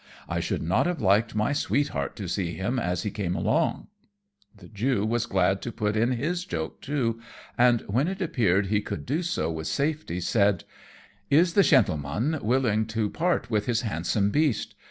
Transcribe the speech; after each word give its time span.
I 0.27 0.39
should 0.39 0.63
not 0.63 0.87
have 0.87 0.99
liked 0.99 1.35
my 1.35 1.53
sweetheart 1.53 2.15
to 2.15 2.27
see 2.27 2.55
him 2.55 2.79
as 2.79 3.03
he 3.03 3.11
came 3.11 3.35
along." 3.35 3.85
The 4.57 4.67
Jew 4.67 5.05
was 5.05 5.27
glad 5.27 5.61
to 5.61 5.71
put 5.71 5.95
in 5.95 6.13
his 6.13 6.43
joke, 6.43 6.81
too; 6.81 7.21
and, 7.55 7.81
when 7.81 8.07
it 8.07 8.19
appeared 8.19 8.65
he 8.65 8.81
could 8.81 9.05
do 9.05 9.21
so 9.21 9.51
with 9.51 9.67
safety, 9.67 10.19
said: 10.19 10.63
"Is 11.29 11.53
the 11.53 11.61
shentleman 11.61 12.39
willing 12.41 12.87
to 12.87 13.11
part 13.11 13.51
with 13.51 13.67
his 13.67 13.81
handsome 13.81 14.31
beast? 14.31 14.73